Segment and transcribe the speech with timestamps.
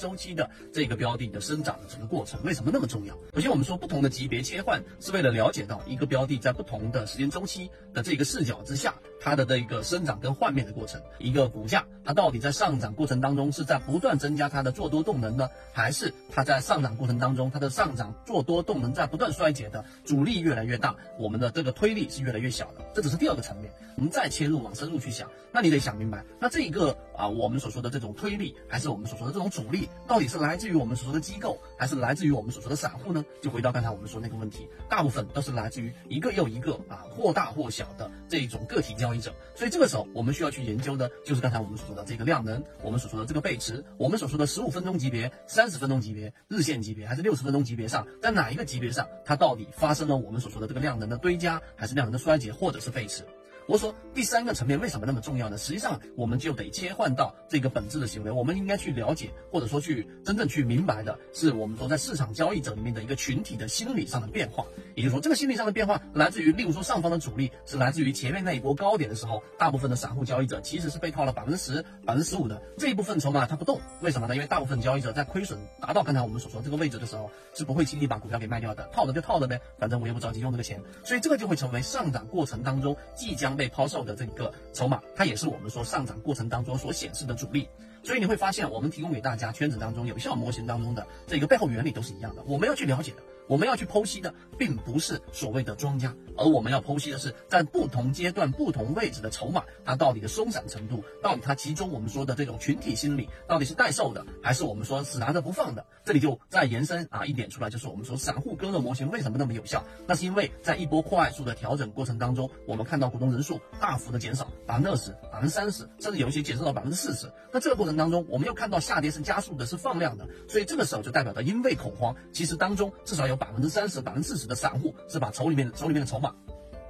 [0.00, 3.14] 周期的这个标的的生长的整个过程，为什么那么重要？
[3.34, 11.00] 首先，我们说不同的级别切换是为了了解到一个标的在不同的时间周期的这个视角之下，它的这个生长跟换面的过程。
[11.18, 22.84] 一个股价它到底在上涨过程当中是在不断增加它的做多动能呢，还是它在上涨过程当中它的上涨做多动能在不断衰竭的，阻力越来越大，我们的这个推力是越来越小的。
[22.94, 23.70] 这只是第二个层面。
[23.96, 33.24] 我们再切入往深入去想，那你得想明白，那这一个啊，我们所说的这种推力，还是我们所说的这种阻力，到底是来自于我们所说的机构，还是来自于我们所说的散户呢？
[33.40, 39.32] 就回到刚才我们说那个问题，大部分都是来自于一个又一个啊，或大或小的这种个体交易者。
[39.54, 53.22] 所以这个时候，我们需要去研究的，就是刚才我们所说的这个量能，我们所说的这个背驰，我们所说的十五分钟级别、三十分钟级别、日线级别，还是六十分钟级别上，在哪一个级别上，它到底发生了我们所说的这个量能的堆加，还是量能的衰竭，或者是背驰？
[53.70, 55.56] 我说第三个层面为什么那么重要呢？
[55.56, 64.64] 实际上我们就得切换到这个本质的行为，我们应该去了解，或者说去真正去明白的是，我们说在市场交易者里面的一个群体的心理上的变化。
[64.96, 74.34] 也就是说，这个心理上的变化来自于，例如说上方的阻力是来自于前面那一波高点的时候，大部分的散户交易者其实是被套了百分之十、百分之十五的这一部分筹码它不动，为什么呢？
[74.34, 84.50] 因为大部分交易者在亏损达到刚才我们所说这个位置的时候，是不会轻易把股票给卖掉的，套着就套着呗，反正我也不着急用这个钱，所以这个就会成为上涨过程当中即将被抛售的这个。
[84.72, 87.68] 筹码，它也是我们说上涨过程当中所显示的主力，
[88.02, 93.18] 所以你会发现，我们提供给大家圈子当中有效模型当中的这个背后原理都是一样的，我们要去了解的。
[93.46, 105.84] 我们要去剖析的，并不是所谓的庄家，而我们要剖析的是，在不同阶段、不同位置的筹码，它到底的松散程度，到底它其中我们说的这种群体心理，到底是待售的，还是我们说死拿着不放的？
[106.04, 109.84] 这里就再延伸啊一点出来，就是我们说散户割肉模型为什么那么有效？
[110.06, 117.28] 那是因为在一波快速的调整过程当中，我们看到股东人数大幅的减少，百分之二十、百分之三十，甚至有一些减少到百分之四十。
[117.52, 123.40] 那这个过程当中，我们又看到下跌是加速的，是放量的，所以这个时候就代表着因为恐慌，其实当中至少有。
[123.40, 126.34] 百分之三十、百分之四十的散户是把手里面手里面的筹码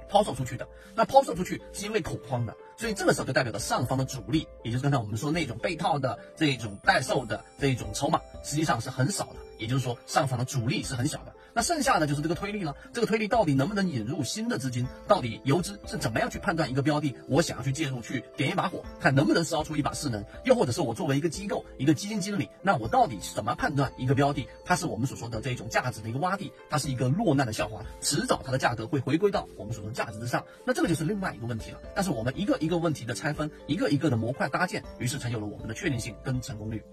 [0.09, 0.67] 抛售出去的。
[0.93, 9.35] 那抛售出去是因为恐慌的，所以这个时候就代表着上方的主力，也就是刚才我们说那种被套的这种待售的这种筹码，实际上是很少的。
[9.57, 11.33] 也就是说，上方的主力是很小的。
[11.53, 12.75] 那剩下的就是这个推力了。
[12.93, 14.85] 这个推力到底能不能引入新的资金？
[15.07, 17.15] 到底游资是怎么样去判断一个标的？
[17.27, 20.23] 我想要去介入，去点一把火，看能不能烧出一把势能？
[20.43, 24.47] 又或者是我作为一个机构、一个基金经理，那我到底怎么判断一个标的？
[24.65, 30.45] 它是我们所说的这种价值的一个洼地，它是一个落难的笑话，迟早它的价格会回归到我们所说价值之上。
[30.65, 31.79] 那这个就是另外一个问题了。
[31.93, 36.83] 但是我们一个一个问题的拆分，一个一个的模块搭建，于是才有了我们的确定性跟成功率。